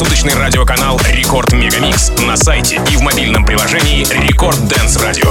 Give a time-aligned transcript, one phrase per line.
[0.00, 5.28] Круглосуточный радиоканал Record Megamix на сайте и в мобильном приложении Record Dance Radio.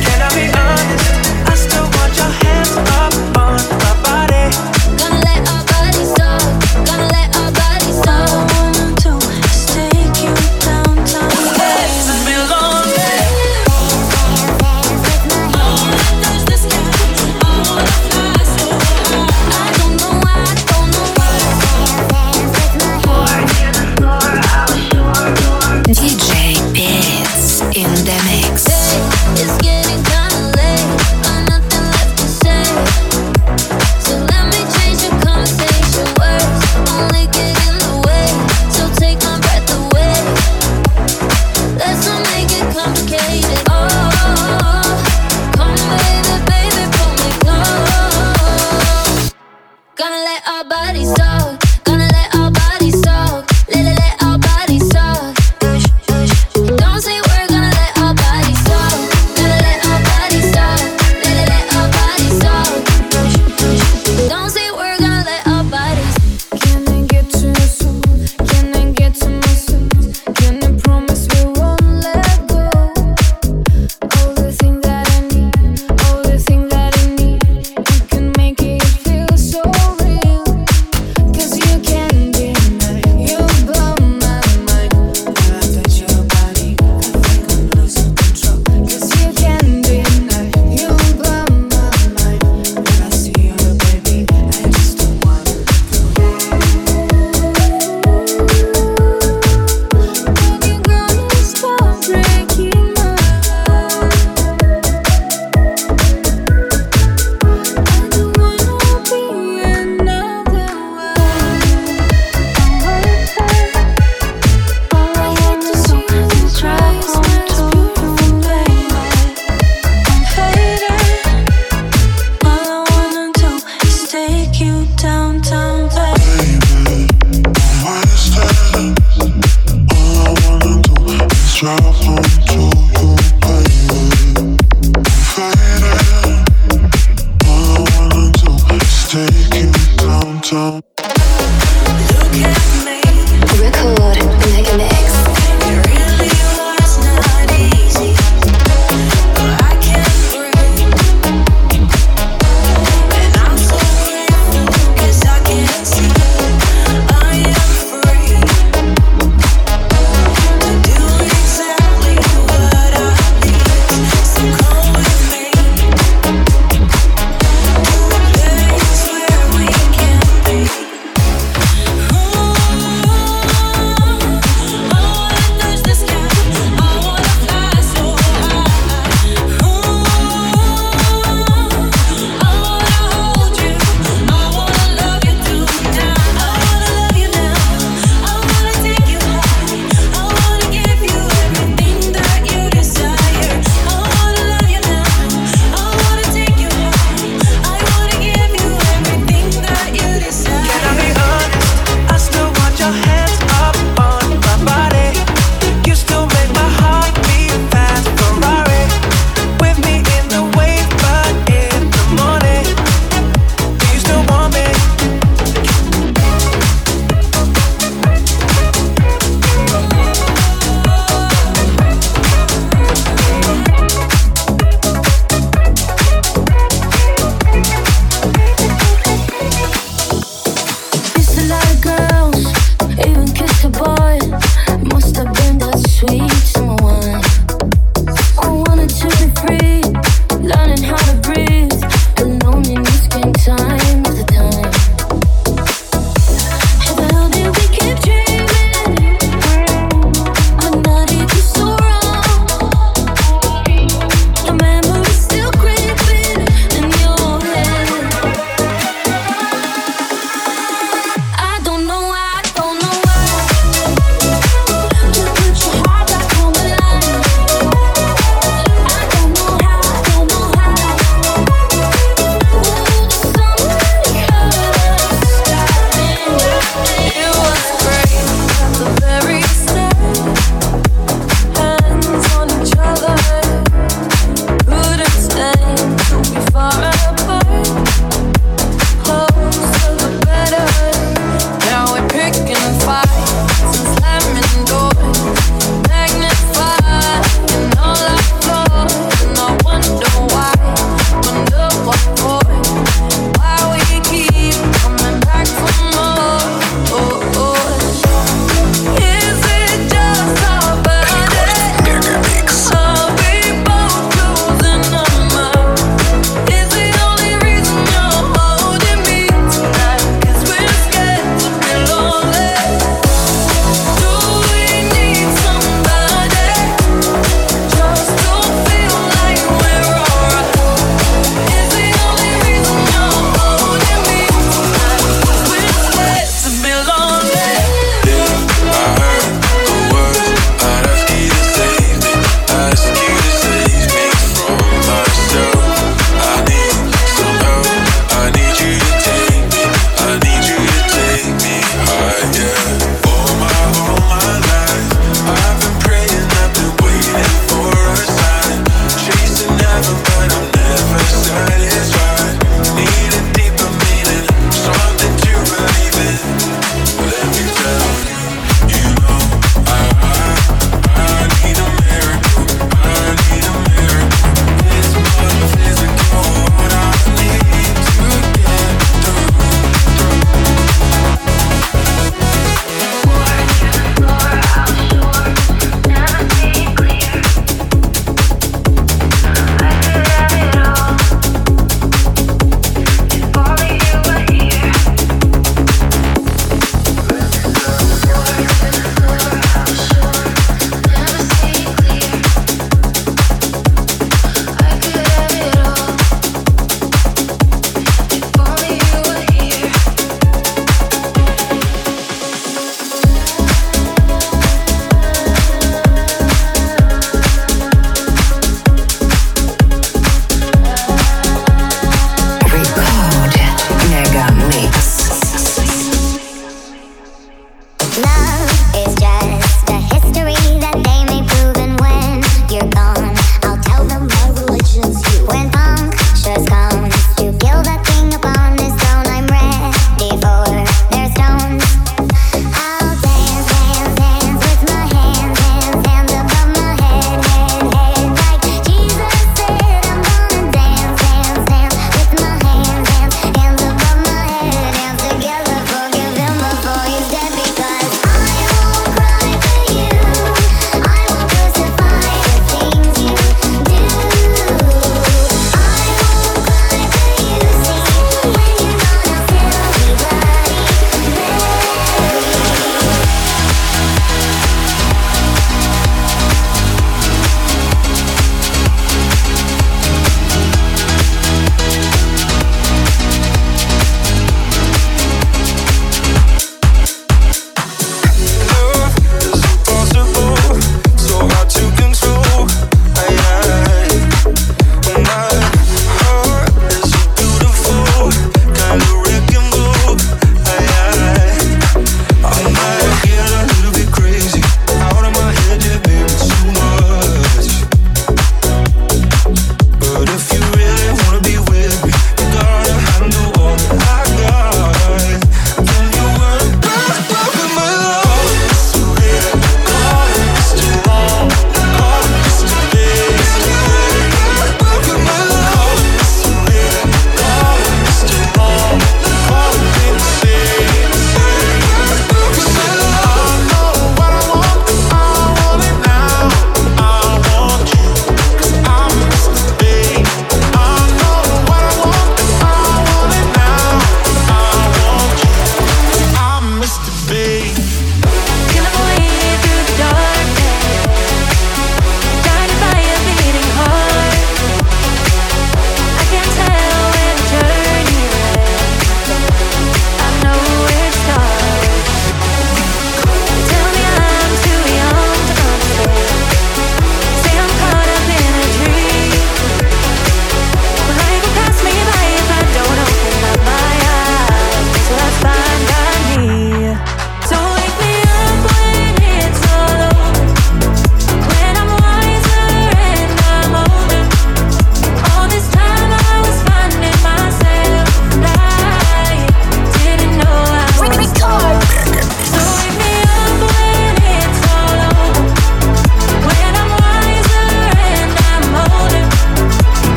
[0.00, 1.46] Can I be honest?
[1.46, 3.03] I still want your hands up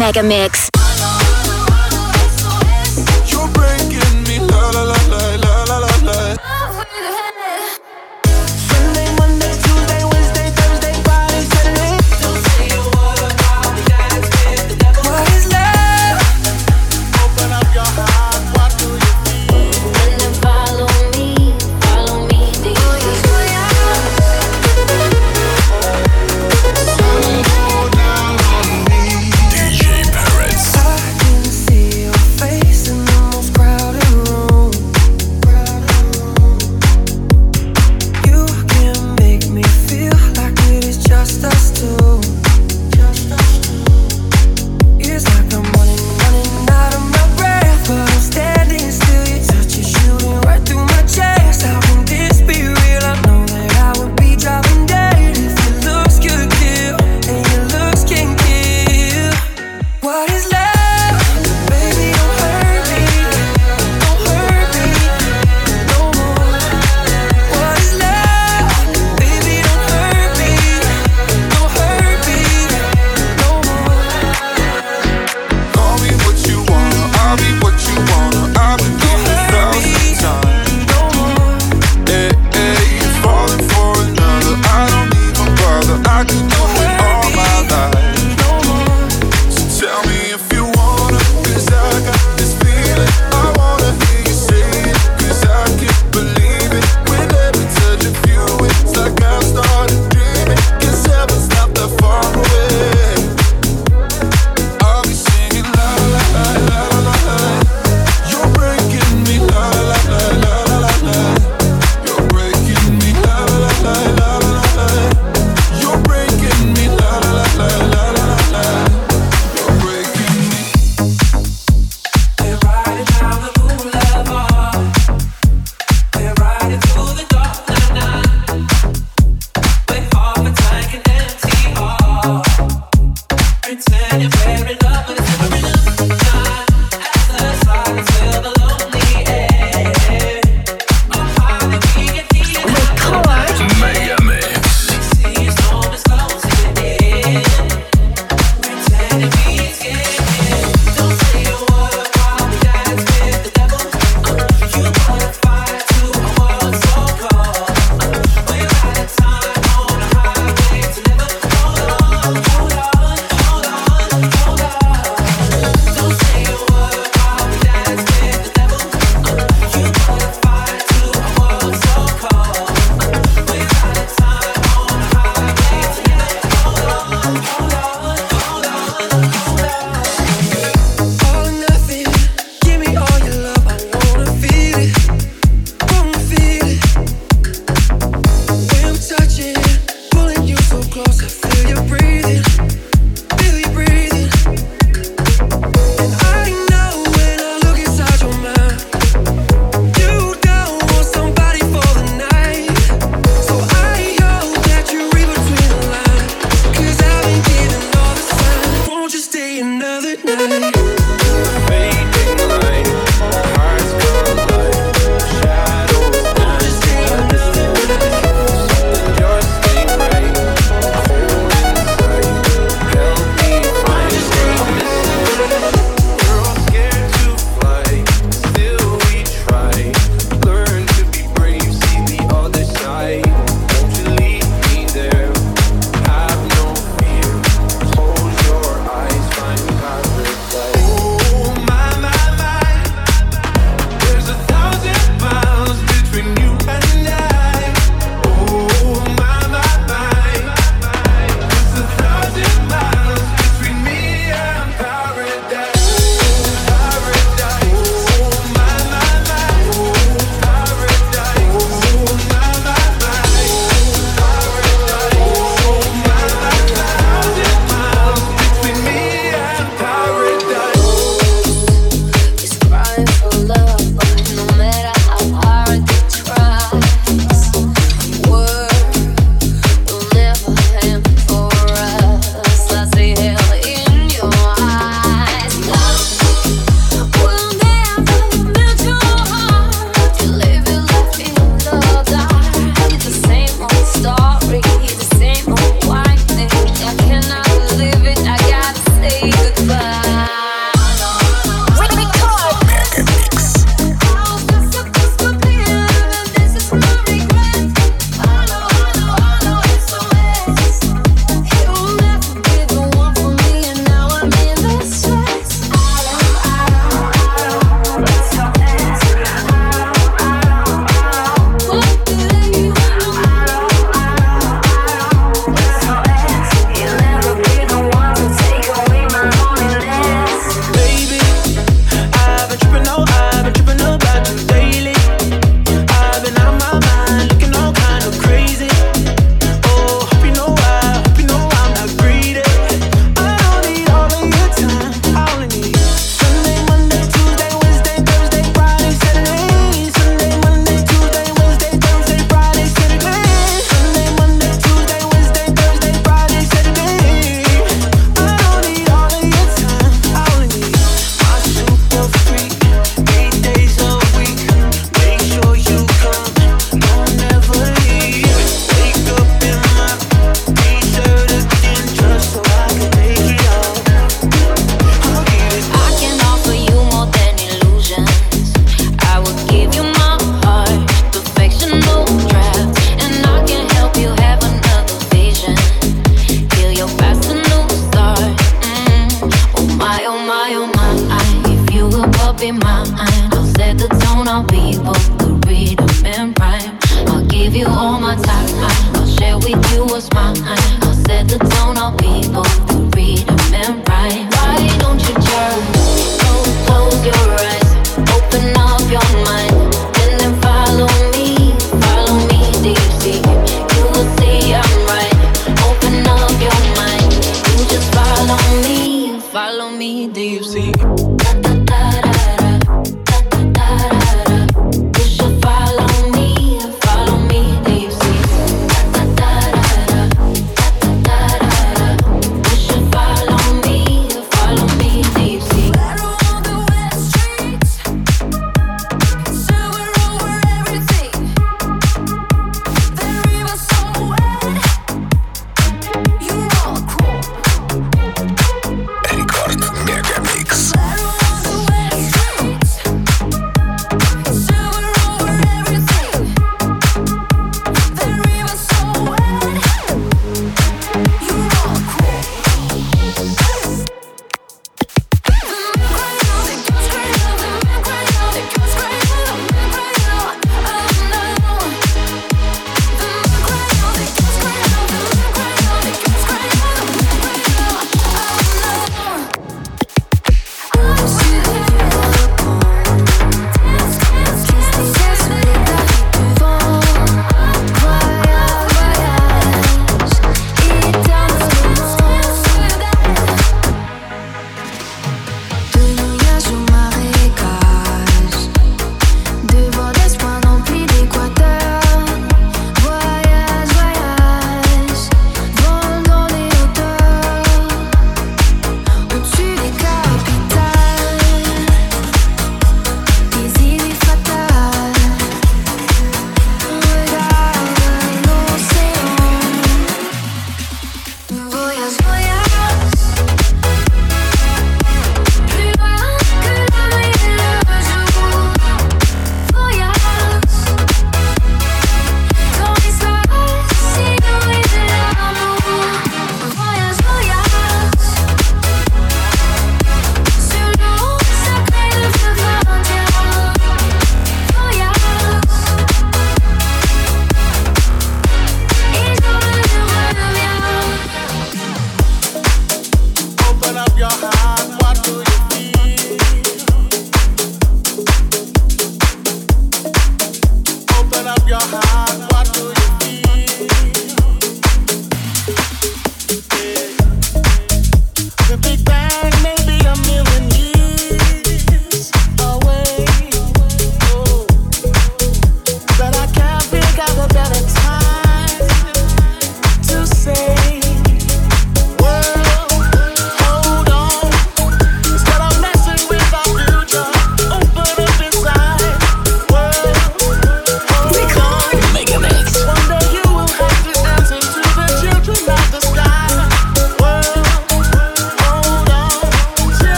[0.00, 0.70] Mega Mix.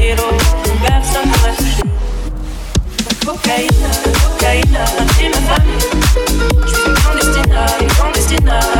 [0.00, 0.22] quiero
[0.64, 1.54] jugar sola.
[3.24, 3.90] Cocaína,
[4.22, 4.84] cocaína,
[7.04, 8.79] clandestina, clandestina.